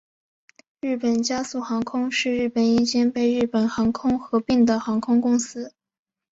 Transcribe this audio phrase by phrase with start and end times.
[0.81, 5.75] 日本佳速航空是日本一间被日本航空合并的航空公司。